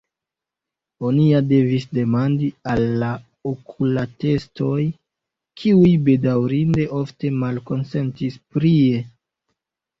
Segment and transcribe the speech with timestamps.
[1.09, 3.05] Oni ja devis demandi al
[3.51, 4.81] okulatestoj
[5.63, 9.07] kiuj bedaŭrinde ofte malkonsentis prie.